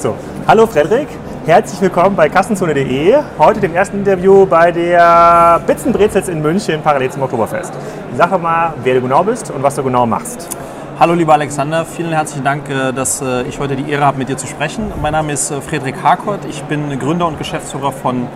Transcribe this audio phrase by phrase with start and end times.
[0.00, 0.16] So,
[0.48, 1.08] hallo Frederik,
[1.44, 3.18] herzlich willkommen bei Kassenzone.de.
[3.38, 7.70] Heute dem ersten Interview bei der Bitzenbrezels in München parallel zum Oktoberfest.
[8.16, 10.56] Sag doch mal, wer du genau bist und was du genau machst.
[10.98, 14.30] Hallo lieber Alexander, vielen herzlichen Dank, äh, dass äh, ich heute die Ehre habe, mit
[14.30, 14.90] dir zu sprechen.
[15.02, 18.26] Mein Name ist äh, Frederik Harkort, ich bin Gründer und Geschäftsführer von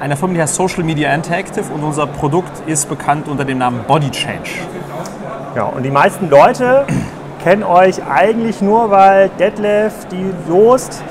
[0.00, 3.80] einer Firma, die heißt Social Media Interactive und unser Produkt ist bekannt unter dem Namen
[3.86, 4.48] Body Change.
[5.54, 6.86] Ja, und die meisten Leute
[7.44, 11.02] kennen euch eigentlich nur, weil Detlef, die Joost,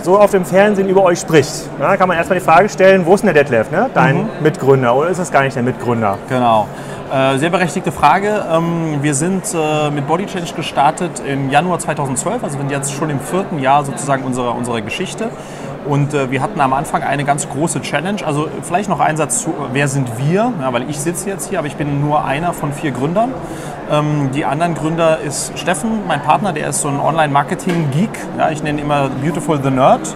[0.00, 1.68] so auf dem Fernsehen über euch spricht.
[1.78, 3.90] Da kann man erstmal die Frage stellen, wo ist denn der Detlef, ne?
[3.92, 4.28] dein mhm.
[4.42, 6.18] Mitgründer, oder ist das gar nicht der Mitgründer?
[6.28, 6.68] Genau.
[7.12, 8.44] Äh, sehr berechtigte Frage.
[8.50, 13.10] Ähm, wir sind äh, mit Body Change gestartet im Januar 2012, also sind jetzt schon
[13.10, 15.30] im vierten Jahr sozusagen unserer, unserer Geschichte.
[15.86, 18.24] Und äh, wir hatten am Anfang eine ganz große Challenge.
[18.24, 20.52] Also vielleicht noch ein Satz zu, wer sind wir?
[20.60, 23.32] Ja, weil ich sitze jetzt hier, aber ich bin nur einer von vier Gründern.
[23.90, 28.10] Ähm, die anderen Gründer ist Steffen, mein Partner, der ist so ein Online-Marketing-Geek.
[28.38, 30.14] Ja, ich nenne ihn immer Beautiful the Nerd.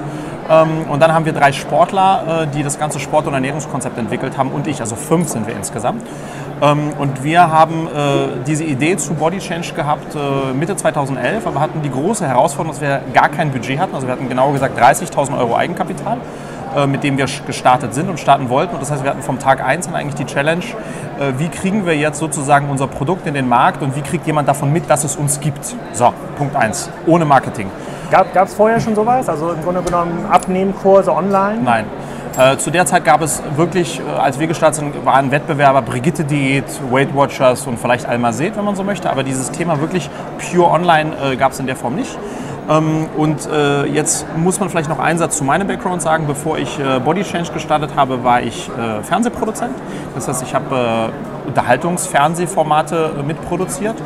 [0.48, 4.38] Ähm, und dann haben wir drei Sportler, äh, die das ganze Sport- und Ernährungskonzept entwickelt
[4.38, 6.02] haben und ich, also fünf sind wir insgesamt.
[6.62, 11.60] Ähm, und wir haben äh, diese Idee zu Body Change gehabt äh, Mitte 2011, aber
[11.60, 13.94] hatten die große Herausforderung, dass wir gar kein Budget hatten.
[13.94, 16.18] Also wir hatten genau gesagt 30.000 Euro Eigenkapital
[16.88, 18.74] mit dem wir gestartet sind und starten wollten.
[18.74, 20.64] Und das heißt, wir hatten vom Tag 1 an eigentlich die Challenge,
[21.38, 24.70] wie kriegen wir jetzt sozusagen unser Produkt in den Markt und wie kriegt jemand davon
[24.74, 25.74] mit, dass es uns gibt.
[25.94, 27.70] So, Punkt 1, ohne Marketing.
[28.10, 29.26] Gab es vorher schon sowas?
[29.26, 31.62] Also im Grunde genommen Abnehmkurse online?
[31.62, 31.86] Nein.
[32.38, 36.22] Äh, zu der Zeit gab es wirklich, äh, als wir gestartet sind, waren Wettbewerber Brigitte
[36.22, 39.08] Diät, Weight Watchers und vielleicht Alma Seed, wenn man so möchte.
[39.08, 42.18] Aber dieses Thema wirklich pure online äh, gab es in der Form nicht.
[42.68, 46.26] Ähm, und äh, jetzt muss man vielleicht noch einen Satz zu meinem Background sagen.
[46.26, 48.70] Bevor ich Body Change gestartet habe, war ich
[49.02, 49.74] Fernsehproduzent.
[50.14, 51.10] Das heißt, ich habe
[51.46, 53.96] Unterhaltungsfernsehformate mitproduziert.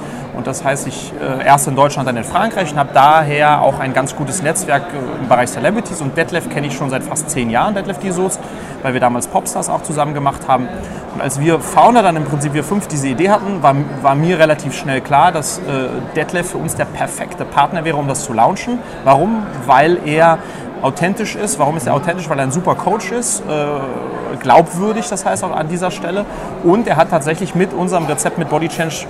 [0.40, 3.78] Und das heißt, ich äh, erst in Deutschland, dann in Frankreich und habe daher auch
[3.78, 6.00] ein ganz gutes Netzwerk äh, im Bereich Celebrities.
[6.00, 8.38] Und Detlef kenne ich schon seit fast zehn Jahren, Detlef Soos,
[8.80, 10.66] weil wir damals Popstars auch zusammen gemacht haben.
[11.12, 14.38] Und als wir Founder dann im Prinzip, wir fünf, diese Idee hatten, war, war mir
[14.38, 18.32] relativ schnell klar, dass äh, Detlef für uns der perfekte Partner wäre, um das zu
[18.32, 18.78] launchen.
[19.04, 19.42] Warum?
[19.66, 20.38] Weil er
[20.80, 21.58] authentisch ist.
[21.58, 22.30] Warum ist er authentisch?
[22.30, 26.24] Weil er ein super Coach ist, äh, glaubwürdig, das heißt auch an dieser Stelle.
[26.64, 29.04] Und er hat tatsächlich mit unserem Rezept mit Body Change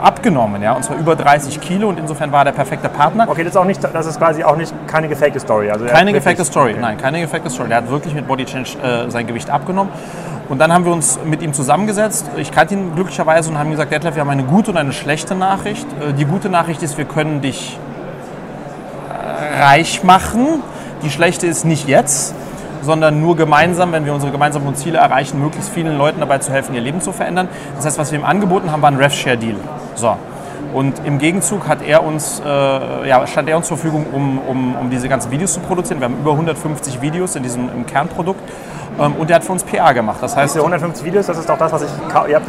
[0.00, 3.28] abgenommen, ja, und zwar über 30 Kilo und insofern war er der perfekte Partner.
[3.28, 5.70] Okay, das ist, auch nicht, das ist quasi auch nicht keine gefakte Story.
[5.70, 6.80] Also keine gefakte Story, okay.
[6.80, 7.68] nein, keine gefakte Story.
[7.68, 9.92] Der hat wirklich mit Body Change äh, sein Gewicht abgenommen.
[10.48, 12.30] Und dann haben wir uns mit ihm zusammengesetzt.
[12.36, 15.34] Ich kannte ihn glücklicherweise und haben gesagt, Detlef, wir haben eine gute und eine schlechte
[15.34, 15.86] Nachricht.
[16.00, 17.78] Äh, die gute Nachricht ist, wir können dich
[19.10, 20.62] äh, reich machen.
[21.02, 22.34] Die schlechte ist nicht jetzt,
[22.82, 26.74] sondern nur gemeinsam, wenn wir unsere gemeinsamen Ziele erreichen, möglichst vielen Leuten dabei zu helfen,
[26.74, 27.48] ihr Leben zu verändern.
[27.76, 29.56] Das heißt, was wir ihm angeboten haben, war ein RevShare-Deal.
[29.94, 30.16] So.
[30.74, 34.76] Und im Gegenzug hat er uns, äh, ja, stand er uns zur Verfügung, um, um,
[34.76, 36.00] um diese ganzen Videos zu produzieren.
[36.00, 38.40] Wir haben über 150 Videos in diesem im Kernprodukt.
[38.98, 40.18] Ähm, und der hat für uns PR gemacht.
[40.20, 41.90] Das heißt, Diese 150 Videos, das ist doch das, was ich
[42.28, 42.48] Ihr habt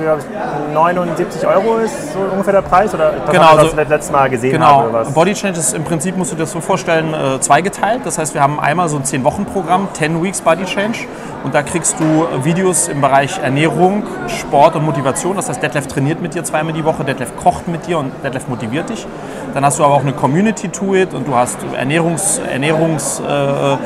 [0.73, 4.51] 79 Euro ist so ungefähr der Preis oder das, genau, was das letztes Mal gesehen
[4.51, 4.83] genau.
[4.83, 4.99] habe?
[4.99, 5.11] Genau.
[5.11, 8.01] Body Change ist im Prinzip, musst du dir das so vorstellen, äh, zweigeteilt.
[8.05, 10.99] Das heißt, wir haben einmal so ein 10-Wochen-Programm, 10 Weeks Body Change.
[11.43, 15.37] Und da kriegst du Videos im Bereich Ernährung, Sport und Motivation.
[15.37, 18.47] Das heißt, Detlef trainiert mit dir zweimal die Woche, Detlef kocht mit dir und Detlef
[18.49, 19.07] motiviert dich.
[19.53, 23.77] Dann hast du aber auch eine Community to it und du hast Ernährungs, Ernährungs äh,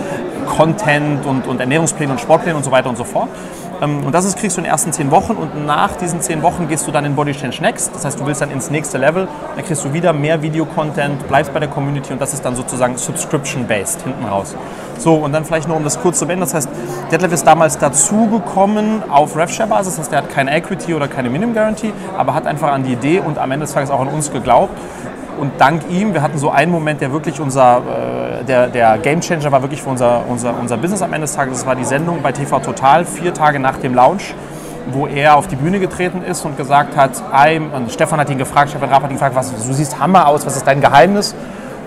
[0.46, 3.30] Content und, und Ernährungspläne und Sportpläne und so weiter und so fort.
[3.82, 6.42] Ähm, und das ist, kriegst du in den ersten zehn Wochen und nach diesen zehn
[6.42, 7.94] Wochen gehst du dann in Body Change Next.
[7.94, 11.54] Das heißt, du willst dann ins nächste Level, dann kriegst du wieder mehr Video-Content, bleibst
[11.54, 14.56] bei der Community und das ist dann sozusagen Subscription-based hinten raus.
[14.98, 16.70] So, und dann vielleicht nur um das kurz zu wenden, das heißt,
[17.12, 21.56] Detlef ist damals dazugekommen auf RevShare-Basis, das heißt, der hat keine Equity oder keine Minimum
[21.56, 24.32] Guarantee, aber hat einfach an die Idee und am Ende des Tages auch an uns
[24.32, 24.78] geglaubt
[25.40, 29.52] und dank ihm, wir hatten so einen Moment, der wirklich unser, äh, der, der Gamechanger
[29.52, 31.60] war wirklich für unser, unser, unser Business am Ende des Tages.
[31.60, 34.34] Das war die Sendung bei TV Total, vier Tage nach dem Launch,
[34.92, 38.38] wo er auf die Bühne getreten ist und gesagt hat, I, und Stefan hat ihn
[38.38, 41.36] gefragt, Stefan Raab hat ihn gefragt, was, du siehst Hammer aus, was ist dein Geheimnis?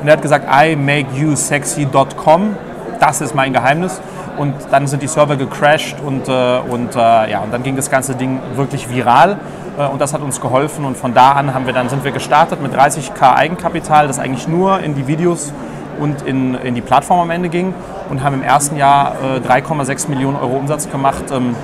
[0.00, 2.56] Und er hat gesagt, I make you sexy.com,
[3.00, 4.00] das ist mein Geheimnis.
[4.36, 7.90] Und dann sind die Server gecrashed und, äh, und, äh, ja, und dann ging das
[7.90, 9.38] ganze Ding wirklich viral.
[9.78, 12.12] Äh, und das hat uns geholfen und von da an haben wir dann, sind wir
[12.12, 15.52] gestartet mit 30k Eigenkapital, das eigentlich nur in die Videos
[15.98, 17.72] und in, in die Plattform am Ende ging
[18.10, 21.24] und haben im ersten Jahr äh, 3,6 Millionen Euro Umsatz gemacht.
[21.30, 21.56] Ähm,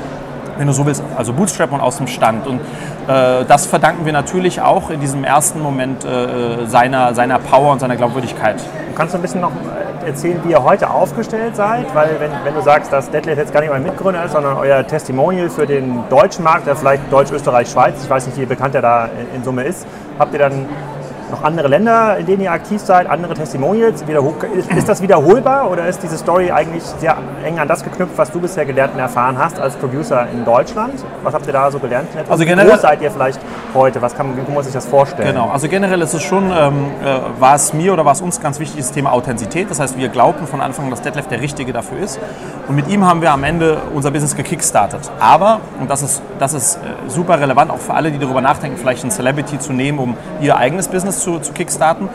[0.59, 2.47] wenn du so willst, also Bootstrap und aus dem Stand.
[2.47, 2.61] Und
[3.09, 7.81] äh, das verdanken wir natürlich auch in diesem ersten Moment äh, seiner, seiner Power und
[7.81, 8.57] seiner Glaubwürdigkeit.
[8.95, 9.53] Kannst du ein bisschen noch
[10.03, 11.95] erzählen, wie ihr heute aufgestellt seid?
[11.95, 14.87] Weil wenn, wenn du sagst, dass Detlef jetzt gar nicht euer Mitgründer ist, sondern euer
[14.87, 18.75] Testimonial für den deutschen Markt, der vielleicht Deutsch, Österreich, Schweiz, ich weiß nicht, wie bekannt
[18.75, 19.87] er da in Summe ist,
[20.19, 20.67] habt ihr dann
[21.33, 24.03] noch andere Länder, in denen ihr aktiv seid, andere Testimonials?
[24.03, 28.31] Ist, ist das wiederholbar oder ist diese Story eigentlich sehr eng an das geknüpft, was
[28.31, 31.05] du bisher gelernt und erfahren hast als Producer in Deutschland?
[31.23, 32.09] Was habt ihr da so gelernt?
[32.29, 33.41] Also generell, Wo seid ihr vielleicht
[33.75, 34.01] heute?
[34.03, 35.29] Was kann, wie muss man sich das vorstellen?
[35.29, 38.41] Genau, also generell ist es schon, ähm, äh, war es mir oder war es uns
[38.41, 39.71] ganz wichtig, das Thema Authentizität.
[39.71, 42.21] Das heißt, wir glaubten von Anfang an, dass Detlef der Richtige dafür ist.
[42.69, 45.11] Und mit ihm haben wir am Ende unser Business gekickstartet.
[45.19, 48.77] Aber, und das ist, das ist äh, super relevant, auch für alle, die darüber nachdenken,
[48.77, 52.09] vielleicht einen Celebrity zu nehmen, um ihr eigenes Business zu, zu kickstarten,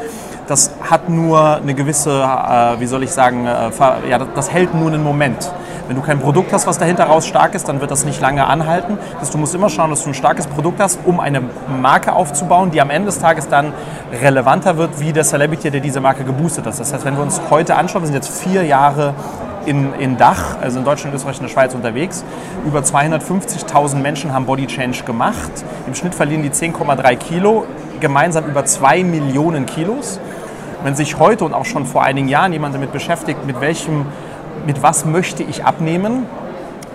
[0.48, 4.88] das hat nur eine gewisse, äh, wie soll ich sagen, äh, ja, das hält nur
[4.88, 5.52] einen Moment.
[5.88, 8.46] Wenn du kein Produkt hast, was dahinter raus stark ist, dann wird das nicht lange
[8.46, 8.98] anhalten.
[9.22, 11.42] Das du musst immer schauen, dass du ein starkes Produkt hast, um eine
[11.82, 13.72] Marke aufzubauen, die am Ende des Tages dann
[14.22, 16.78] relevanter wird, wie der Celebrity, der diese Marke geboostet hat.
[16.78, 19.14] Das heißt, wenn wir uns heute anschauen, wir sind jetzt vier Jahre
[19.66, 22.24] in, in Dach, also in Deutschland, Österreich und der Schweiz unterwegs.
[22.66, 25.52] Über 250.000 Menschen haben Body Change gemacht.
[25.86, 27.66] Im Schnitt verlieren die 10,3 Kilo,
[28.00, 30.20] gemeinsam über 2 Millionen Kilos.
[30.84, 34.06] Wenn sich heute und auch schon vor einigen Jahren jemand damit beschäftigt, mit welchem
[34.66, 36.26] mit was möchte ich abnehmen,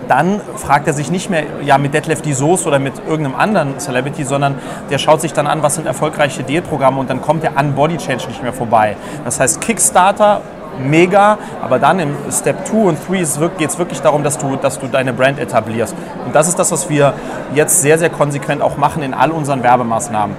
[0.07, 3.79] dann fragt er sich nicht mehr ja, mit Detlef die Soße oder mit irgendeinem anderen
[3.79, 4.55] Celebrity, sondern
[4.89, 7.97] der schaut sich dann an, was sind erfolgreiche Diätprogramme und dann kommt er an Body
[7.97, 8.97] Change nicht mehr vorbei.
[9.23, 10.41] Das heißt, Kickstarter,
[10.79, 14.79] mega, aber dann im Step 2 und 3 geht es wirklich darum, dass du, dass
[14.79, 15.95] du deine Brand etablierst.
[16.25, 17.13] Und das ist das, was wir
[17.53, 20.35] jetzt sehr, sehr konsequent auch machen in all unseren Werbemaßnahmen.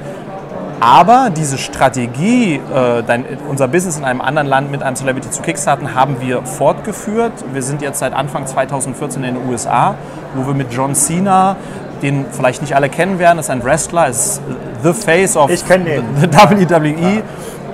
[0.85, 5.41] Aber diese Strategie, äh, dein, unser Business in einem anderen Land mit einem Celebrity zu
[5.41, 7.33] kickstarten, haben wir fortgeführt.
[7.55, 9.95] Wir sind jetzt seit Anfang 2014 in den USA,
[10.35, 11.57] wo wir mit John Cena,
[12.03, 14.43] den vielleicht nicht alle kennen werden, ist ein Wrestler, ist
[14.83, 17.15] the face of the WWE.
[17.17, 17.23] Ja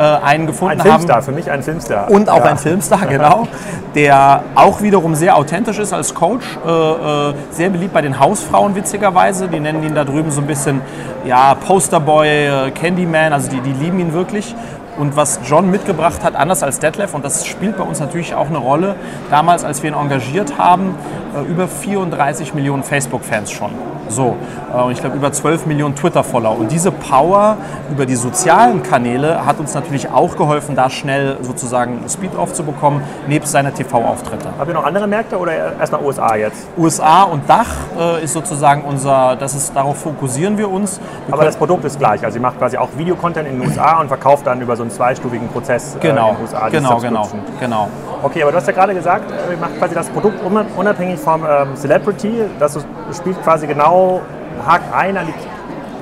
[0.00, 1.24] äh, einen gefunden ein Filmstar, haben.
[1.24, 2.10] für mich ein Filmstar.
[2.10, 2.44] Und auch ja.
[2.44, 3.46] ein Filmstar, genau.
[3.94, 6.58] Der auch wiederum sehr authentisch ist als Coach.
[6.66, 9.48] Äh, äh, sehr beliebt bei den Hausfrauen, witzigerweise.
[9.48, 10.80] Die nennen ihn da drüben so ein bisschen
[11.26, 13.34] ja, Posterboy, äh, Candyman.
[13.34, 14.54] Also die, die lieben ihn wirklich.
[14.96, 18.48] Und was John mitgebracht hat, anders als Detlef, und das spielt bei uns natürlich auch
[18.48, 18.96] eine Rolle,
[19.30, 20.94] damals, als wir ihn engagiert haben,
[21.36, 23.70] äh, über 34 Millionen Facebook-Fans schon.
[24.10, 24.36] So,
[24.74, 26.58] äh, und ich glaube über 12 Millionen Twitter-Follower.
[26.58, 27.56] Und diese Power
[27.90, 33.52] über die sozialen Kanäle hat uns natürlich auch geholfen, da schnell sozusagen Speed aufzubekommen, nebst
[33.52, 34.48] seiner TV-Auftritte.
[34.58, 36.66] Haben wir noch andere Märkte oder erstmal USA jetzt?
[36.76, 37.68] USA und Dach
[37.98, 41.00] äh, ist sozusagen unser, das ist, darauf fokussieren wir uns.
[41.26, 44.00] Wir Aber das Produkt ist gleich, also ihr macht quasi auch Videocontent in den USA
[44.00, 46.68] und verkauft dann über so einen zweistufigen Prozess genau, in den USA.
[46.68, 47.28] Genau, genau,
[47.60, 47.88] genau.
[48.22, 50.40] Okay, aber du hast ja gerade gesagt, ihr macht quasi das Produkt
[50.76, 52.42] unabhängig vom ähm, Celebrity.
[52.58, 52.78] Das
[53.16, 53.99] spielt quasi genau,
[54.66, 55.34] hakt ein an die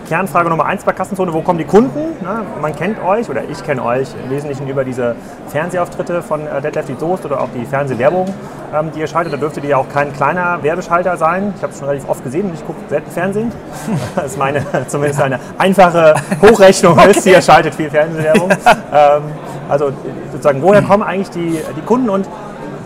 [0.08, 2.16] Kernfrage Nummer eins bei Kassenzone, wo kommen die Kunden?
[2.22, 5.14] Na, man kennt euch oder ich kenne euch im Wesentlichen über diese
[5.48, 8.26] Fernsehauftritte von äh, Detlef die Soest oder auch die Fernsehwerbung,
[8.74, 9.34] ähm, die ihr schaltet.
[9.34, 11.52] Da dürfte die ja auch kein kleiner Werbeschalter sein.
[11.56, 13.52] Ich habe es schon relativ oft gesehen und ich gucke selten Fernsehen.
[14.16, 17.10] Das ist meine zumindest eine einfache Hochrechnung, okay.
[17.10, 18.50] ist, ihr schaltet viel Fernsehwerbung.
[18.50, 19.22] ähm,
[19.68, 19.92] also
[20.32, 22.26] sozusagen, woher kommen eigentlich die, die Kunden und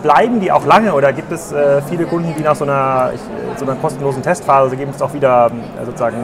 [0.03, 3.13] bleiben die auch lange oder gibt es äh, viele Kunden, die nach so einer,
[3.57, 5.49] so einer kostenlosen Testphase geben es auch wieder
[5.81, 6.17] äh, sozusagen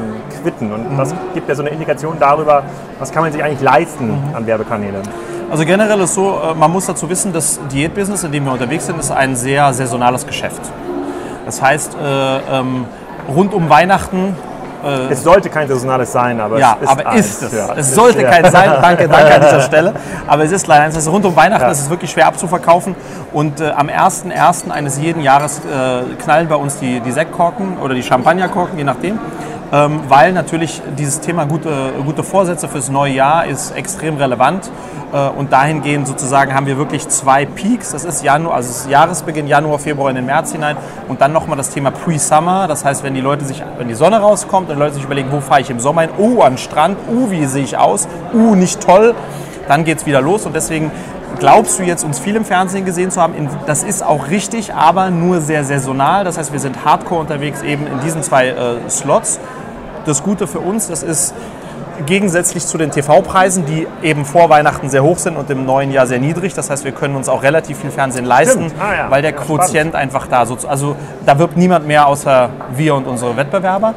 [0.43, 0.71] quitten?
[0.71, 0.97] Und mhm.
[0.97, 2.63] das gibt ja so eine Indikation darüber,
[2.99, 4.35] was kann man sich eigentlich leisten mhm.
[4.35, 5.01] an Werbekanälen?
[5.49, 8.85] Also generell ist so, äh, man muss dazu wissen, das Diätbusiness, in dem wir unterwegs
[8.85, 10.61] sind, ist ein sehr saisonales Geschäft.
[11.45, 12.85] Das heißt, äh, ähm,
[13.27, 14.35] rund um Weihnachten
[14.83, 17.25] äh, es sollte kein saisonales sein, aber ja, es ist aber eins.
[17.25, 17.53] ist es.
[17.53, 18.29] Ja, es sollte ja.
[18.29, 18.71] kein sein.
[18.81, 19.93] Danke, danke an dieser Stelle.
[20.27, 20.95] Aber es ist leider eins.
[20.95, 21.71] Also rund um Weihnachten ja.
[21.71, 22.95] ist es wirklich schwer abzuverkaufen.
[23.33, 24.71] Und äh, am 1.1.
[24.71, 29.19] eines jeden Jahres äh, knallen bei uns die, die Sektkorken oder die Champagnerkorken, je nachdem
[29.71, 34.71] ähm, weil natürlich dieses Thema gute, gute Vorsätze fürs neue Jahr ist extrem relevant.
[35.13, 37.91] Äh, und dahingehend sozusagen haben wir wirklich zwei Peaks.
[37.91, 40.77] Das ist Januar, also das Jahresbeginn Januar, Februar in den März hinein.
[41.07, 42.67] Und dann nochmal das Thema Pre-Summer.
[42.67, 45.39] Das heißt, wenn die Leute sich, wenn die Sonne rauskommt und Leute sich überlegen, wo
[45.39, 46.11] fahre ich im Sommer hin?
[46.17, 46.97] Oh, den Strand.
[47.07, 48.07] Oh, wie sehe ich aus?
[48.33, 49.13] Oh, nicht toll.
[49.67, 50.47] Dann geht es wieder los.
[50.47, 50.91] Und deswegen
[51.39, 53.33] glaubst du jetzt, uns viel im Fernsehen gesehen zu haben?
[53.67, 56.23] Das ist auch richtig, aber nur sehr saisonal.
[56.23, 59.39] Das heißt, wir sind hardcore unterwegs eben in diesen zwei äh, Slots
[60.05, 61.33] das Gute für uns, das ist
[62.05, 66.07] gegensätzlich zu den TV-Preisen, die eben vor Weihnachten sehr hoch sind und im neuen Jahr
[66.07, 66.53] sehr niedrig.
[66.53, 69.11] Das heißt, wir können uns auch relativ viel Fernsehen leisten, ah, ja.
[69.11, 73.07] weil der ja, Quotient einfach da so, also da wirbt niemand mehr außer wir und
[73.07, 73.93] unsere Wettbewerber.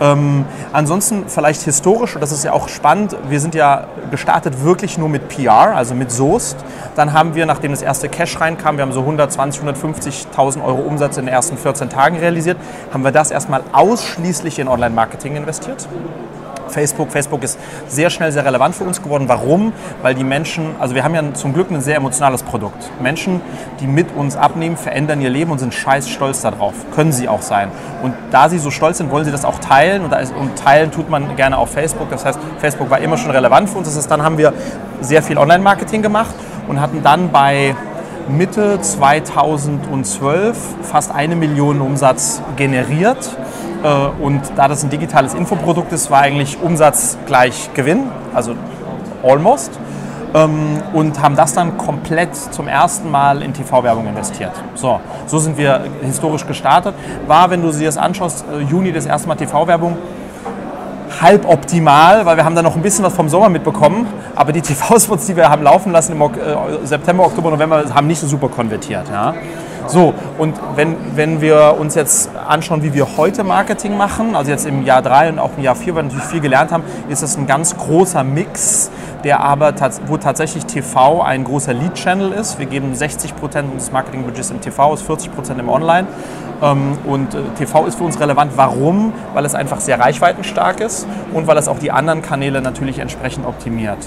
[0.00, 4.98] Ähm, ansonsten vielleicht historisch, und das ist ja auch spannend, wir sind ja gestartet wirklich
[4.98, 6.56] nur mit PR, also mit Soest.
[6.96, 11.16] Dann haben wir, nachdem das erste Cash reinkam, wir haben so 120, 150.000 Euro Umsatz
[11.16, 12.58] in den ersten 14 Tagen realisiert,
[12.92, 15.88] haben wir das erstmal ausschließlich in Online-Marketing investiert
[16.68, 17.10] Facebook.
[17.10, 19.24] Facebook ist sehr schnell sehr relevant für uns geworden.
[19.28, 19.72] Warum?
[20.02, 22.90] Weil die Menschen, also wir haben ja zum Glück ein sehr emotionales Produkt.
[23.00, 23.40] Menschen,
[23.80, 26.74] die mit uns abnehmen, verändern ihr Leben und sind scheiß stolz darauf.
[26.94, 27.70] Können sie auch sein.
[28.02, 30.04] Und da sie so stolz sind, wollen sie das auch teilen.
[30.04, 32.10] Und, und teilen tut man gerne auf Facebook.
[32.10, 33.88] Das heißt, Facebook war immer schon relevant für uns.
[33.88, 34.52] Das heißt, dann haben wir
[35.00, 36.34] sehr viel Online-Marketing gemacht
[36.68, 37.74] und hatten dann bei
[38.28, 43.36] Mitte 2012 fast eine Million Umsatz generiert.
[43.84, 43.88] Äh,
[44.20, 48.54] und da das ein digitales Infoprodukt ist, war eigentlich Umsatz gleich Gewinn, also
[49.22, 49.70] almost.
[50.34, 54.52] Ähm, und haben das dann komplett zum ersten Mal in TV-Werbung investiert.
[54.74, 56.94] So, so sind wir historisch gestartet.
[57.28, 59.96] War, wenn du sie das anschaust, äh, Juni das erste Mal TV-Werbung
[61.20, 64.62] halb optimal, weil wir haben da noch ein bisschen was vom Sommer mitbekommen, aber die
[64.62, 66.26] TV-Spots, die wir haben laufen lassen im äh,
[66.82, 69.08] September, Oktober, November, haben nicht so super konvertiert.
[69.12, 69.34] Ja.
[69.86, 74.66] So, und wenn, wenn wir uns jetzt anschauen, wie wir heute Marketing machen, also jetzt
[74.66, 77.22] im Jahr 3 und auch im Jahr 4, weil wir natürlich viel gelernt haben, ist
[77.22, 78.90] das ein ganz großer Mix,
[79.24, 79.74] der aber
[80.06, 82.58] wo tatsächlich TV ein großer Lead-Channel ist.
[82.58, 86.06] Wir geben 60 Prozent unseres Marketingbudgets im TV, ist 40 Prozent im Online.
[86.62, 88.52] Ähm, und äh, TV ist für uns relevant.
[88.56, 89.12] Warum?
[89.34, 93.46] Weil es einfach sehr reichweitenstark ist und weil es auch die anderen Kanäle natürlich entsprechend
[93.46, 93.98] optimiert.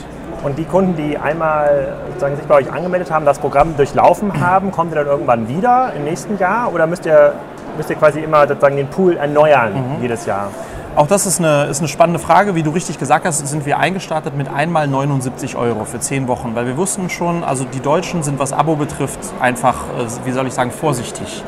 [0.44, 4.72] Und die Kunden, die einmal sozusagen sich bei euch angemeldet haben, das Programm durchlaufen haben,
[4.72, 7.34] kommen die dann irgendwann wieder im nächsten Jahr oder müsst ihr,
[7.75, 10.01] müsst ihr quasi immer sozusagen den Pool erneuern mhm.
[10.01, 10.50] jedes Jahr?
[10.96, 12.56] Auch das ist eine, ist eine spannende Frage.
[12.56, 16.56] Wie du richtig gesagt hast, sind wir eingestartet mit einmal 79 Euro für 10 Wochen,
[16.56, 20.48] weil wir wussten schon, also die Deutschen sind, was Abo betrifft, einfach, äh, wie soll
[20.48, 21.44] ich sagen, vorsichtig.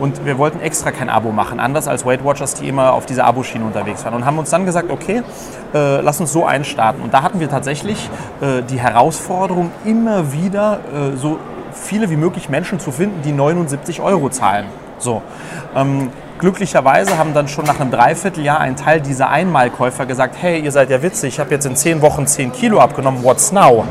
[0.00, 3.26] Und wir wollten extra kein Abo machen, anders als Weight Watchers, die immer auf dieser
[3.26, 4.14] Aboschiene unterwegs waren.
[4.14, 5.22] Und haben uns dann gesagt, okay,
[5.74, 7.02] äh, lass uns so einstarten.
[7.02, 8.08] Und da hatten wir tatsächlich
[8.40, 11.38] äh, die Herausforderung, immer wieder äh, so
[11.72, 14.66] viele wie möglich Menschen zu finden, die 79 Euro zahlen.
[14.98, 15.22] So.
[15.76, 20.72] Ähm, glücklicherweise haben dann schon nach einem Dreivierteljahr ein Teil dieser Einmalkäufer gesagt, hey, ihr
[20.72, 23.84] seid ja witzig, ich habe jetzt in 10 Wochen 10 Kilo abgenommen, what's now?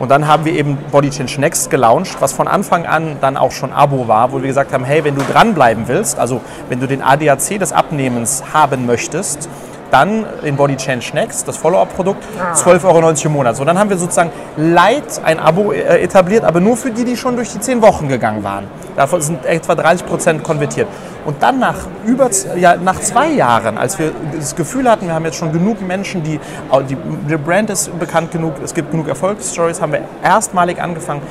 [0.00, 3.52] Und dann haben wir eben Body Change Next gelauncht, was von Anfang an dann auch
[3.52, 6.40] schon Abo war, wo wir gesagt haben, hey, wenn du dranbleiben willst, also
[6.70, 9.50] wenn du den ADAC des Abnehmens haben möchtest,
[9.90, 13.56] dann in Body Change Next, das Follow-up-Produkt, 12,90 Euro im Monat.
[13.56, 17.16] So, dann haben wir sozusagen light ein Abo äh, etabliert, aber nur für die, die
[17.16, 18.68] schon durch die 10 Wochen gegangen waren.
[18.96, 20.88] Davon sind etwa 30 Prozent konvertiert.
[21.30, 25.24] Und dann nach, über, ja, nach zwei Jahren, als wir das Gefühl hatten, wir haben
[25.24, 26.40] jetzt schon genug Menschen, die,
[26.88, 26.96] die,
[27.28, 31.22] die Brand ist bekannt genug, es gibt genug Erfolgsstories, haben wir erstmalig angefangen,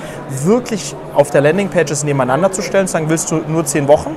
[0.46, 4.16] wirklich auf der Landingpages nebeneinander zu stellen, zu sagen, willst du nur 10 Wochen?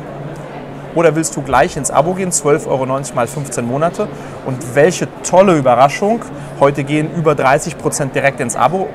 [0.94, 4.06] Oder willst du gleich ins Abo gehen, 12,90 Euro mal 15 Monate?
[4.46, 6.20] Und welche tolle Überraschung,
[6.60, 8.88] heute gehen über 30 Prozent direkt ins Abo,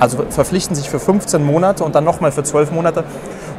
[0.00, 3.04] also verpflichten sich für 15 Monate und dann nochmal für 12 Monate.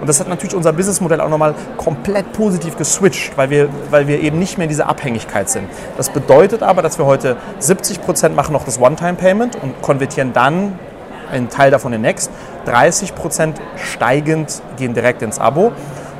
[0.02, 4.20] Und das hat natürlich unser Businessmodell auch nochmal komplett positiv geswitcht, weil wir, weil wir
[4.20, 5.68] eben nicht mehr in dieser Abhängigkeit sind.
[5.98, 10.78] Das bedeutet aber, dass wir heute 70 Prozent machen noch das One-Time-Payment und konvertieren dann
[11.32, 12.30] einen Teil davon in Next.
[12.66, 15.72] 30 Prozent steigend gehen direkt ins Abo.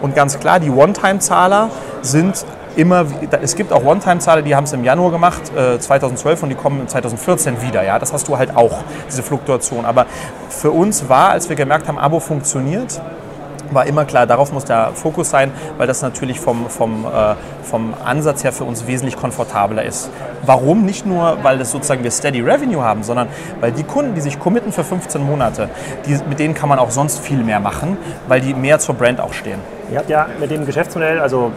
[0.02, 1.70] Und ganz klar, die One-Time-Zahler
[2.02, 2.46] sind
[2.76, 3.06] immer,
[3.42, 6.88] es gibt auch One-Time-Zahler, die haben es im Januar gemacht, äh, 2012 und die kommen
[6.88, 7.84] 2014 wieder.
[7.84, 9.86] Ja, das hast du halt auch, diese Fluktuation.
[9.86, 10.06] Aber
[10.50, 13.02] für uns war, als wir gemerkt haben, Abo funktioniert,
[13.72, 17.94] war immer klar, darauf muss der Fokus sein, weil das natürlich vom, vom, äh, vom
[18.04, 20.10] Ansatz her für uns wesentlich komfortabler ist.
[20.46, 20.86] Warum?
[20.86, 23.28] Nicht nur, weil das sozusagen wir Steady Revenue haben, sondern
[23.62, 25.70] weil die Kunden, die sich committen für 15 Monate,
[26.06, 29.20] die, mit denen kann man auch sonst viel mehr machen, weil die mehr zur Brand
[29.20, 29.60] auch stehen.
[29.92, 31.52] Ihr habt ja mit dem Geschäftsmodell, also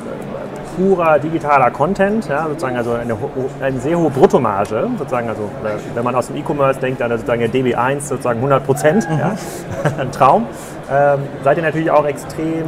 [0.78, 3.16] purer digitaler Content, ja, sozusagen also eine,
[3.60, 5.50] eine, sehr hohe Bruttomarge, sozusagen also
[5.94, 9.18] wenn man aus dem E-Commerce denkt, dann sozusagen der DB1 sozusagen 100 Prozent, mhm.
[9.18, 9.32] ja,
[9.98, 10.46] ein Traum
[10.90, 12.64] ähm, seid ihr natürlich auch extrem,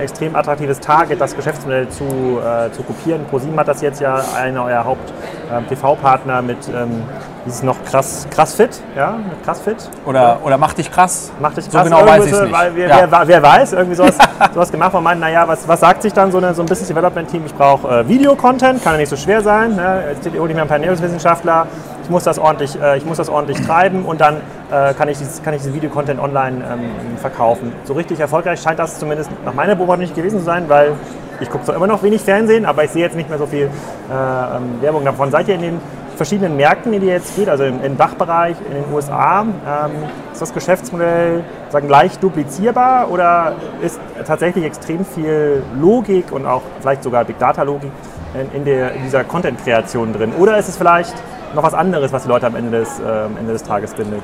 [0.00, 3.24] extrem attraktives Target, das Geschäftsmodell zu, äh, zu kopieren.
[3.24, 7.02] ProSieben hat das jetzt ja einer eurer Haupt-TV-Partner ähm, mit ähm,
[7.44, 9.76] dieses noch krass, krass fit, ja, krass fit.
[10.06, 11.30] Oder, oder mach dich krass.
[11.40, 11.88] Mach dich krass.
[11.88, 12.52] So genau weiß ich nicht.
[12.52, 13.06] Weil, wer, ja.
[13.10, 14.16] wer, wer, weiß, irgendwie sowas,
[14.54, 14.92] sowas gemacht.
[14.94, 17.42] Man meint, naja, was, was sagt sich dann so, eine, so ein Business Development Team?
[17.46, 19.76] Ich brauche äh, Video-Content, kann ja nicht so schwer sein.
[19.76, 20.14] Ne?
[20.14, 21.66] Jetzt hole ich mir ein paar Ernährungswissenschaftler,
[22.02, 24.36] ich muss das ordentlich, äh, ich muss das ordentlich treiben und dann
[24.70, 27.72] äh, kann ich dieses, kann ich diesen Videocontent online ähm, verkaufen.
[27.84, 30.92] So richtig erfolgreich scheint das zumindest nach meiner Beobachtung nicht gewesen zu sein, weil
[31.40, 33.64] ich gucke zwar immer noch wenig Fernsehen, aber ich sehe jetzt nicht mehr so viel
[33.64, 35.30] äh, ähm, Werbung davon.
[35.30, 35.80] Seid ihr in den
[36.16, 39.90] verschiedenen Märkten, in die ihr jetzt geht, also im, im Dachbereich, in den USA, ähm,
[40.32, 47.02] ist das Geschäftsmodell sagen, leicht duplizierbar oder ist tatsächlich extrem viel Logik und auch vielleicht
[47.02, 47.90] sogar Big Data Logik
[48.34, 50.32] in, in, in dieser Content-Kreation drin?
[50.38, 51.14] Oder ist es vielleicht
[51.54, 54.22] noch was anderes, was die Leute am Ende des, äh, Ende des Tages bindet?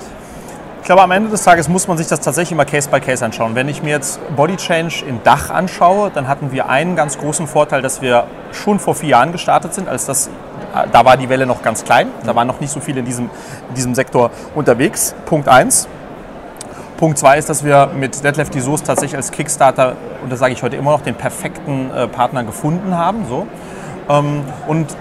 [0.80, 3.24] Ich glaube, am Ende des Tages muss man sich das tatsächlich immer Case by Case
[3.24, 3.54] anschauen.
[3.54, 7.46] Wenn ich mir jetzt Body Change in Dach anschaue, dann hatten wir einen ganz großen
[7.46, 10.30] Vorteil, dass wir schon vor vier Jahren gestartet sind, als das
[10.92, 12.08] da war die Welle noch ganz klein.
[12.24, 13.30] Da waren noch nicht so viele in diesem,
[13.68, 15.14] in diesem Sektor unterwegs.
[15.26, 15.88] Punkt eins.
[16.96, 20.52] Punkt zwei ist, dass wir mit Deadlift die Soße tatsächlich als Kickstarter, und das sage
[20.52, 23.26] ich heute immer noch, den perfekten äh, Partner gefunden haben.
[23.26, 23.46] So.
[24.08, 24.94] Ähm, und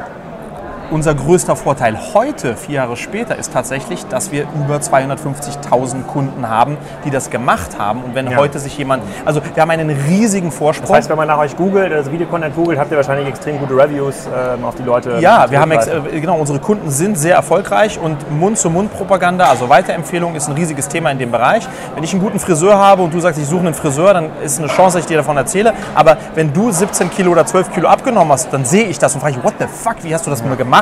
[0.91, 6.77] unser größter Vorteil heute, vier Jahre später, ist tatsächlich, dass wir über 250.000 Kunden haben,
[7.05, 8.03] die das gemacht haben.
[8.03, 8.38] Und wenn Ja.
[8.38, 10.88] heute sich jemand, also wir haben einen riesigen Vorsprung.
[10.88, 13.75] Das heißt, wenn man nach euch googelt, also Videocontent googelt, habt ihr wahrscheinlich extrem gute
[13.75, 15.17] Reviews ähm, auf die Leute.
[15.19, 20.48] Ja, wir haben äh, genau, unsere Kunden sind sehr erfolgreich und Mund-zu-Mund-Propaganda, also Weiterempfehlung, ist
[20.48, 21.67] ein riesiges Thema in dem Bereich.
[21.96, 24.60] Wenn ich einen guten Friseur habe und du sagst, ich suche einen Friseur, dann ist
[24.60, 25.74] eine Chance, dass ich dir davon erzähle.
[25.96, 29.22] Aber wenn du 17 Kilo oder 12 Kilo abgenommen hast, dann sehe ich das und
[29.22, 30.78] frage ich, what the fuck, wie hast du das nur gemacht?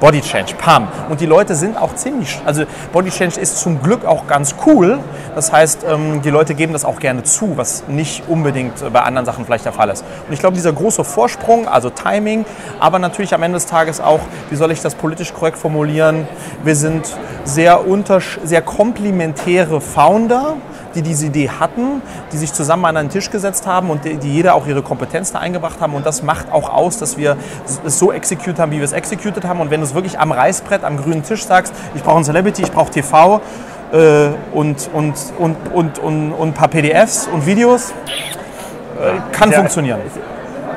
[0.00, 0.88] Body Change, pam.
[1.10, 4.98] Und die Leute sind auch ziemlich, also Body Change ist zum Glück auch ganz cool.
[5.34, 9.26] Das heißt, ähm, die Leute geben das auch gerne zu, was nicht unbedingt bei anderen
[9.26, 10.02] Sachen vielleicht der Fall ist.
[10.26, 12.46] Und ich glaube, dieser große Vorsprung, also Timing,
[12.80, 16.26] aber natürlich am Ende des Tages auch, wie soll ich das politisch korrekt formulieren?
[16.64, 17.06] Wir sind
[17.44, 20.56] sehr, untersch sehr komplementäre Founder
[20.94, 24.32] die diese Idee hatten, die sich zusammen an einen Tisch gesetzt haben und die, die
[24.32, 25.94] jeder auch ihre Kompetenz da eingebracht haben.
[25.94, 27.36] Und das macht auch aus, dass wir
[27.84, 29.60] es so execute haben, wie wir es executed haben.
[29.60, 32.62] Und wenn du es wirklich am Reißbrett, am grünen Tisch sagst, ich brauche ein Celebrity,
[32.62, 33.40] ich brauche TV
[33.92, 37.92] äh, und, und, und, und, und, und ein paar PDFs und Videos,
[39.00, 40.00] äh, kann Ja, funktionieren.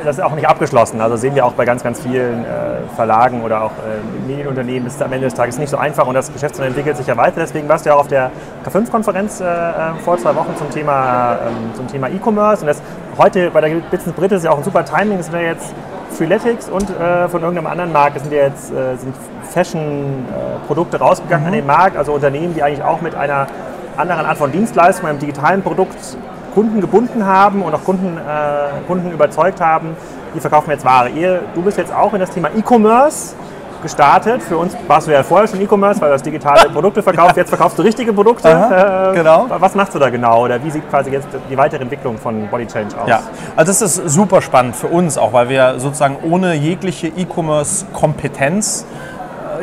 [0.03, 0.99] Das ist auch nicht abgeschlossen.
[0.99, 2.47] Also sehen wir auch bei ganz, ganz vielen äh,
[2.95, 6.13] Verlagen oder auch äh, Medienunternehmen, ist es am Ende des Tages nicht so einfach und
[6.13, 7.35] das Geschäftsmodell entwickelt sich ja weiter.
[7.37, 8.31] Deswegen warst du ja auch auf der
[8.65, 12.61] K5-Konferenz äh, äh, vor zwei Wochen zum Thema ähm, zum Thema E-Commerce.
[12.61, 12.81] Und das
[13.17, 15.19] heute bei der Business Brit ist ja auch ein super Timing.
[15.19, 15.73] Es sind ja jetzt
[16.11, 19.15] Freeletics und äh, von irgendeinem anderen Markt sind ja jetzt äh, sind
[19.51, 21.97] Fashion-Produkte rausgegangen an den Markt.
[21.97, 23.47] Also Unternehmen, die eigentlich auch mit einer
[23.95, 26.17] anderen Art von Dienstleistung, einem digitalen Produkt
[26.53, 29.95] Kunden gebunden haben und auch Kunden, äh, Kunden überzeugt haben,
[30.35, 31.09] die verkaufen jetzt Ware.
[31.09, 33.35] Ihr, du bist jetzt auch in das Thema E-Commerce
[33.81, 34.41] gestartet.
[34.41, 37.35] Für uns warst du ja vorher schon E-Commerce, weil du das digitale Produkte verkaufst.
[37.35, 38.47] Jetzt verkaufst du richtige Produkte.
[38.47, 39.45] Aha, Äh, genau.
[39.49, 40.45] Was machst du da genau?
[40.45, 43.07] Oder wie sieht quasi jetzt die weitere Entwicklung von Body Change aus?
[43.09, 43.19] Ja,
[43.57, 48.85] also das ist super spannend für uns auch, weil wir sozusagen ohne jegliche E-Commerce-Kompetenz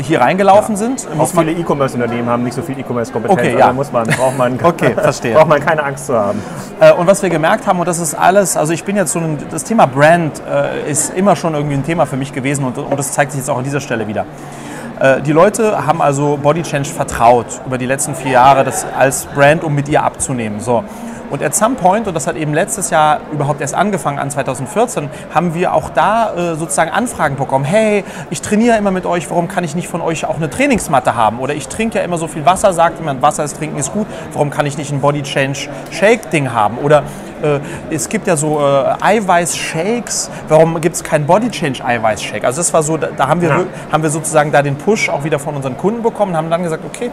[0.01, 1.07] hier reingelaufen sind.
[1.11, 3.39] Auch Muss man, viele E-Commerce-Unternehmen haben nicht so viel E-Commerce-Kompetenz.
[3.41, 3.73] Okay, ja.
[3.73, 5.35] muss man, braucht man, Okay, verstehe.
[5.35, 6.43] braucht man keine Angst zu haben.
[6.81, 9.19] äh, und was wir gemerkt haben, und das ist alles, also ich bin jetzt so
[9.21, 12.79] ein, das Thema Brand äh, ist immer schon irgendwie ein Thema für mich gewesen und,
[12.79, 14.27] und das zeigt sich jetzt auch an dieser Stelle wieder.
[14.99, 19.27] Äh, Die Leute haben also Body Change vertraut über die letzten vier Jahre das als
[19.27, 20.61] Brand, um mit ihr abzunehmen.
[20.61, 20.85] So.
[21.31, 25.09] Und at some point, und das hat eben letztes Jahr überhaupt erst angefangen, an 2014,
[25.33, 27.65] haben wir auch da äh, sozusagen Anfragen bekommen.
[27.65, 31.15] Hey, ich trainiere immer mit euch, warum kann ich nicht von euch auch eine Trainingsmatte
[31.15, 31.39] haben?
[31.39, 34.07] Oder ich trinke ja immer so viel Wasser, sagt jemand, Wasser ist trinken ist gut,
[34.33, 36.79] warum kann ich nicht ein Body Change Shake Ding haben?
[36.79, 37.05] Oder
[37.43, 37.61] äh,
[37.95, 42.45] es gibt ja so äh, Eiweiß-Shakes, warum gibt es keinen Body Change Eiweiß-Shake?
[42.45, 43.65] Also das war so, da, da haben, wir, Ja.
[43.93, 46.63] haben wir sozusagen da den Push auch wieder von unseren Kunden bekommen und haben dann
[46.63, 47.11] gesagt, okay,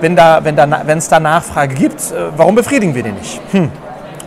[0.00, 3.40] wenn da, wenn da, wenn es da Nachfrage gibt, äh, warum befriedigen wir den nicht?
[3.52, 3.70] Hm.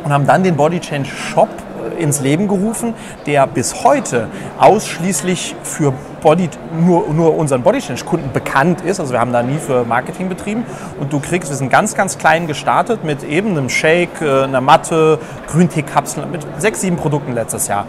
[0.04, 1.50] Und haben dann den Body Change Shop
[1.98, 2.94] äh, ins Leben gerufen,
[3.26, 4.28] der bis heute
[4.60, 6.50] ausschließlich für Body,
[6.80, 9.00] nur, nur unseren Body Change Kunden bekannt ist.
[9.00, 10.66] Also wir haben da nie für Marketing betrieben.
[11.00, 14.62] Und du kriegst, wir sind ganz, ganz klein gestartet mit eben einem Shake, äh, einer
[14.62, 17.86] Matte, Grünteekapseln, mit sechs, sieben Produkten letztes Jahr.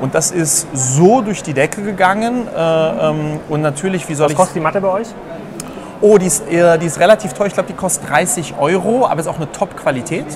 [0.00, 2.48] Und das ist so durch die Decke gegangen.
[2.48, 5.08] Äh, ähm, und natürlich, wie soll Was ich kostet die Matte bei euch?
[6.00, 7.46] Oh, die ist, äh, die ist relativ teuer.
[7.46, 10.26] Ich glaube, die kostet 30 Euro, aber ist auch eine Top-Qualität.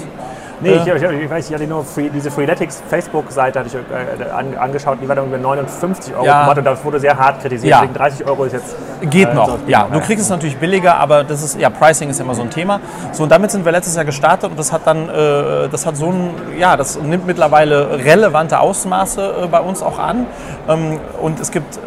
[0.60, 0.76] Nee, Äh.
[0.96, 4.56] ich, ich, ich weiß, ich hatte nur Free, diese Freeletics Facebook-Seite hatte ich äh, an,
[4.58, 6.50] angeschaut, die war dann über 59 Euro Ja.
[6.50, 7.70] und das wurde sehr hart kritisiert.
[7.70, 7.76] Ja.
[7.80, 8.74] Deswegen 30 Euro ist jetzt.
[9.02, 9.86] Geht äh, noch, so- ja.
[9.92, 12.80] Du kriegst es natürlich billiger, aber das ist, ja, Pricing ist immer so ein Thema.
[13.12, 15.96] So, und damit sind wir letztes Jahr gestartet und das hat dann, äh, das hat
[15.96, 20.26] so ein, ja, das nimmt mittlerweile relevante Ausmaße äh, bei uns auch an.
[20.68, 21.80] Ähm, und es gibt, äh,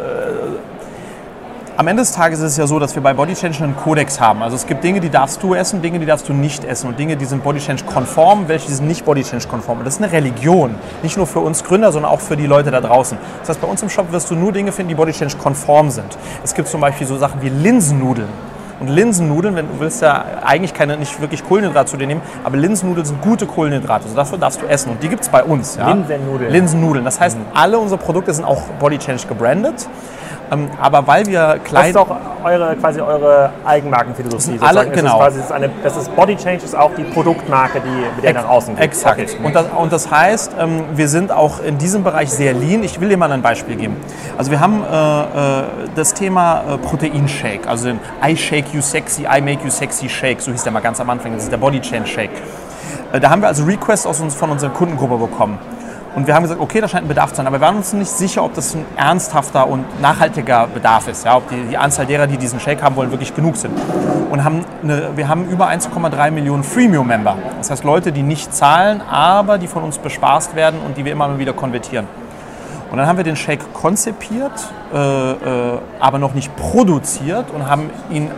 [1.76, 4.20] am Ende des Tages ist es ja so, dass wir bei Body Change einen Kodex
[4.20, 4.42] haben.
[4.42, 6.98] Also es gibt Dinge, die darfst du essen, Dinge, die darfst du nicht essen und
[6.98, 9.78] Dinge, die sind Body Change konform, welche sind nicht Body Change konform.
[9.78, 12.70] Und das ist eine Religion, nicht nur für uns Gründer, sondern auch für die Leute
[12.70, 13.16] da draußen.
[13.40, 15.90] Das heißt, bei uns im Shop wirst du nur Dinge finden, die Body Change konform
[15.90, 16.18] sind.
[16.44, 18.28] Es gibt zum Beispiel so Sachen wie Linsennudeln.
[18.80, 22.56] Und Linsennudeln, wenn du willst ja eigentlich keine, nicht wirklich Kohlenhydrate zu dir nehmen, aber
[22.56, 24.90] Linsennudeln sind gute Kohlenhydrate, also dafür darfst du essen.
[24.90, 25.76] Und die gibt es bei uns.
[25.76, 25.92] Ja?
[25.92, 26.52] Linsennudeln.
[26.52, 27.04] Linsennudeln.
[27.04, 29.86] Das heißt, alle unsere Produkte sind auch Body Change gebrandet.
[30.52, 31.90] Ähm, aber weil wir Das klein...
[31.90, 34.58] ist auch eure, quasi eure Eigenmarkenphilosophie.
[34.60, 34.92] alle- sozusagen.
[34.92, 35.12] Genau.
[35.12, 38.24] Ist quasi, es ist eine, das ist Body Change ist auch die Produktmarke, die mit
[38.24, 38.84] der nach außen geht.
[38.84, 39.20] Exakt.
[39.20, 39.36] Okay.
[39.42, 42.82] Und, das, und das heißt, ähm, wir sind auch in diesem Bereich sehr lean.
[42.84, 43.96] Ich will dir mal ein Beispiel geben.
[44.36, 45.20] Also wir haben äh,
[45.60, 50.08] äh, das Thema äh, Proteinshake, also den I Shake You Sexy, I Make You Sexy
[50.08, 52.30] Shake, so hieß der mal ganz am Anfang, das ist der Body Change Shake.
[53.12, 55.58] Äh, da haben wir also Requests aus uns, von unserer Kundengruppe bekommen.
[56.14, 57.94] Und wir haben gesagt, okay, da scheint ein Bedarf zu sein, aber wir waren uns
[57.94, 62.04] nicht sicher, ob das ein ernsthafter und nachhaltiger Bedarf ist, ja, ob die, die Anzahl
[62.04, 63.72] derer, die diesen Shake haben wollen, wirklich genug sind.
[64.30, 67.36] Und haben eine, wir haben über 1,3 Millionen Freemium-Member.
[67.58, 71.12] Das heißt Leute, die nicht zahlen, aber die von uns bespaßt werden und die wir
[71.12, 72.06] immer wieder konvertieren.
[72.90, 74.52] Und dann haben wir den Shake konzipiert,
[74.92, 78.30] äh, äh, aber noch nicht produziert und haben ihn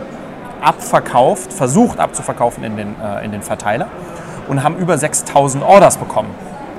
[0.61, 3.87] abverkauft, versucht abzuverkaufen in den, äh, in den Verteiler
[4.47, 6.29] und haben über 6000 Orders bekommen.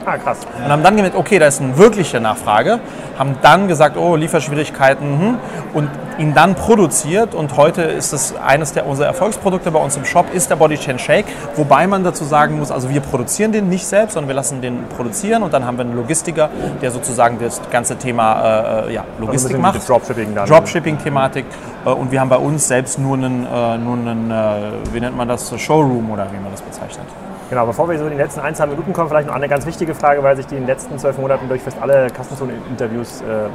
[0.07, 0.39] Ah, krass.
[0.65, 2.79] Und haben dann gemerkt, okay, da ist eine wirkliche Nachfrage.
[3.19, 5.39] Haben dann gesagt, oh, Lieferschwierigkeiten hm,
[5.75, 7.35] und ihn dann produziert.
[7.35, 10.77] Und heute ist es eines der unserer Erfolgsprodukte bei uns im Shop, ist der Body
[10.77, 11.27] Chain Shake.
[11.57, 14.87] Wobei man dazu sagen muss, also wir produzieren den nicht selbst, sondern wir lassen den
[14.97, 15.43] produzieren.
[15.43, 19.67] Und dann haben wir einen Logistiker, der sozusagen das ganze Thema äh, ja, Logistik Also
[19.67, 19.89] ein bisschen macht.
[19.89, 20.49] Dropshipping dann.
[20.49, 21.47] Dropshipping-Thematik.
[21.85, 25.17] Äh, und wir haben bei uns selbst nur einen, äh, nur einen äh, wie nennt
[25.17, 27.07] man das, Showroom oder wie man das bezeichnet.
[27.49, 29.67] Genau, bevor wir so in die letzten ein, zwei Minuten kommen, vielleicht noch eine ganz
[29.67, 33.45] wichtige Frage, weil sich die in den letzten zwölf Monaten durch fast alle Kassenzone-Interviews äh,
[33.45, 33.49] äh,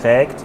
[0.00, 0.44] trägt.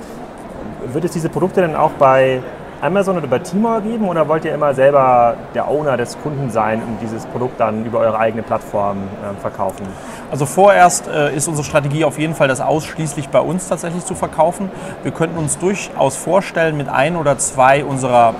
[0.86, 2.41] Wird es diese Produkte denn auch bei
[2.79, 6.81] Amazon oder bei Tmall geben oder wollt ihr immer selber der Owner des Kunden sein
[6.81, 9.86] und dieses Produkt dann über eure eigene Plattform äh, verkaufen?
[10.31, 14.15] Also vorerst äh, ist unsere Strategie auf jeden Fall, das ausschließlich bei uns tatsächlich zu
[14.15, 14.71] verkaufen.
[15.03, 18.33] Wir könnten uns durchaus vorstellen, mit ein oder zwei unserer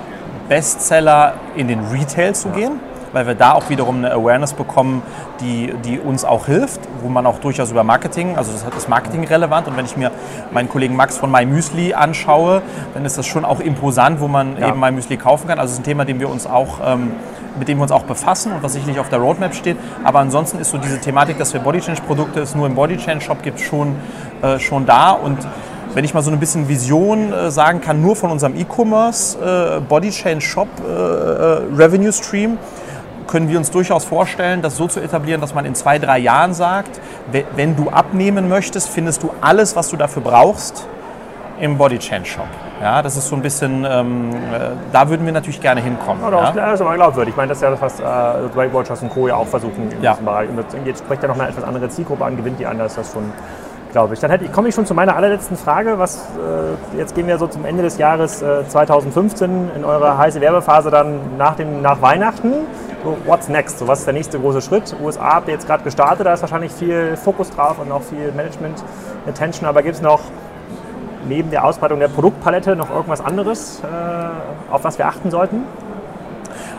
[0.48, 2.80] Bestseller in den Retail zu gehen,
[3.14, 5.02] weil wir da auch wiederum eine Awareness bekommen,
[5.40, 8.88] die, die uns auch hilft, wo man auch durchaus über Marketing, also das hat das
[8.88, 10.10] Marketing relevant und wenn ich mir
[10.52, 12.60] meinen Kollegen Max von MyMüsli anschaue,
[12.92, 14.68] dann ist das schon auch imposant, wo man Ja.
[14.68, 15.58] eben MyMüsli kaufen kann.
[15.58, 17.12] Also es ist ein Thema, dem wir uns auch ähm,
[17.56, 19.76] mit dem wir uns auch befassen und was sicherlich auf der Roadmap steht.
[20.02, 22.96] Aber ansonsten ist so diese Thematik, dass wir Body Change Produkte es nur im Body
[22.96, 23.94] Change Shop gibt, schon,
[24.42, 25.12] äh, schon da.
[25.12, 25.38] Und
[25.94, 29.38] wenn ich mal so ein bisschen Vision äh, sagen kann, nur von unserem E-Commerce
[29.78, 32.58] äh, Body Change Shop äh, äh, Revenue Stream,
[33.26, 36.54] können wir uns durchaus vorstellen, das so zu etablieren, dass man in zwei, drei Jahren
[36.54, 37.00] sagt,
[37.32, 40.86] we- wenn du abnehmen möchtest, findest du alles, was du dafür brauchst,
[41.60, 42.46] im Body Change Shop.
[42.82, 46.20] Ja, das ist so ein bisschen, ähm, äh, da würden wir natürlich gerne hinkommen.
[46.22, 46.50] Ja, ja.
[46.50, 47.32] das ist aber glaubwürdig.
[47.32, 49.28] Ich meine, das ist ja das, was äh, Weight Watchers und Co.
[49.28, 50.12] ja auch versuchen in Ja.
[50.12, 50.48] diesem Bereich.
[50.50, 52.98] Und jetzt- spricht ja noch eine etwas andere Zielgruppe an, gewinnt die an, das ist
[52.98, 53.32] das schon,
[53.94, 54.20] glaube ich.
[54.20, 56.00] Dann hätte komme ich schon zu meiner allerletzten Frage.
[56.00, 60.40] Was, äh, jetzt gehen wir so zum Ende des Jahres äh, 2015 in eure heiße
[60.40, 62.52] Werbephase dann nach, dem, nach Weihnachten.
[63.04, 63.78] So, what's next?
[63.78, 64.96] So, was ist der nächste große Schritt?
[65.00, 68.32] USA habt ihr jetzt gerade gestartet, da ist wahrscheinlich viel Fokus drauf und auch viel
[68.32, 69.68] Management-Attention.
[69.68, 70.22] Aber gibt es noch
[71.28, 75.62] neben der Ausbreitung der Produktpalette noch irgendwas anderes, äh, auf was wir achten sollten?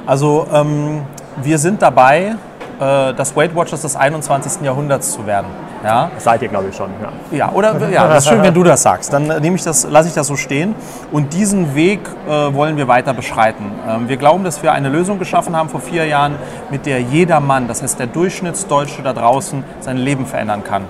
[0.05, 1.03] Also ähm,
[1.41, 2.35] wir sind dabei,
[2.81, 4.63] äh, das Weight Watchers des 21.
[4.63, 5.47] Jahrhunderts zu werden.
[5.85, 6.89] Ja, Das seid ihr, glaube ich, schon.
[7.31, 7.37] Ja.
[7.37, 9.13] ja oder ja, das ist schön, wenn du das sagst.
[9.13, 10.75] Dann äh, nehme ich das, lasse ich das so stehen.
[11.11, 13.71] Und diesen Weg äh, wollen wir weiter beschreiten.
[13.87, 16.35] Ähm, wir glauben, dass wir eine Lösung geschaffen haben vor vier Jahren,
[16.71, 20.83] mit der jeder Mann, das heißt der Durchschnittsdeutsche da draußen, sein Leben verändern kann.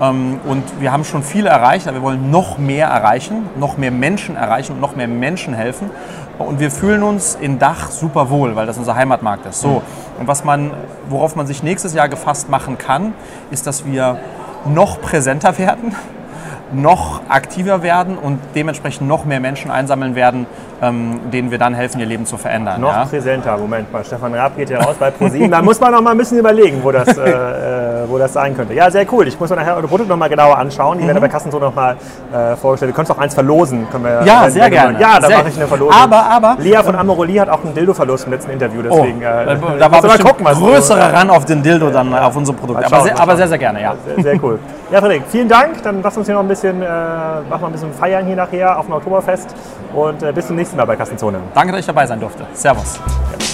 [0.00, 3.90] Ähm, und wir haben schon viel erreicht, aber wir wollen noch mehr erreichen, noch mehr
[3.90, 5.90] Menschen erreichen und noch mehr Menschen helfen.
[6.38, 9.60] Und wir fühlen uns in Dach super wohl, weil das unser Heimatmarkt ist.
[9.60, 9.82] So.
[10.18, 10.72] Und was man,
[11.08, 13.14] worauf man sich nächstes Jahr gefasst machen kann,
[13.50, 14.18] ist, dass wir
[14.66, 15.94] noch präsenter werden,
[16.72, 20.46] noch aktiver werden und dementsprechend noch mehr Menschen einsammeln werden,
[20.82, 22.80] ähm, denen wir dann helfen, ihr Leben zu verändern.
[22.80, 23.04] Noch ja?
[23.04, 23.56] präsenter.
[23.56, 25.50] Moment mal, Stefan Raab geht hier raus bei ProSieben.
[25.50, 28.56] Da muss man noch mal ein bisschen überlegen, wo das, äh, äh, wo das sein
[28.56, 28.74] könnte.
[28.74, 29.28] Ja, sehr cool.
[29.28, 30.98] Ich muss mir nachher eure Produkte noch mal genauer anschauen.
[30.98, 31.96] Die werden bei Kassen so noch mal
[32.32, 32.90] äh, vorgestellt.
[32.92, 33.88] Du kannst auch eins verlosen.
[33.90, 34.92] Können wir, Ja, wenn- sehr gerne.
[34.94, 35.94] mal- Ja, da mache ich eine Verlosung.
[35.94, 38.80] Aber, aber, Lea von Amoroli hat auch einen Dildo-Verlust im letzten Interview.
[38.88, 39.24] Oh, Deswegen, äh,
[39.78, 42.56] da war mal bestimmt gucken, was du- größerer Ran auf den Dildo dann auf unsere
[42.56, 42.82] Produkte.
[42.82, 43.94] Mal Aber, sehr, mal aber sehr, sehr gerne, ja.
[44.16, 44.58] Sehr, sehr cool.
[44.90, 45.82] Ja, Frederik, vielen Dank.
[45.84, 46.86] Dann lass uns hier noch ein bisschen, äh,
[47.48, 49.54] machen wir ein bisschen feiern hier nachher auf dem Oktoberfest.
[49.94, 51.38] Und äh, bis zum nächsten nächsten Mal bei Kassenzone.
[51.54, 52.46] Danke, dass ich dabei sein durfte.
[52.54, 52.96] Servus.
[52.96, 53.51] Ja.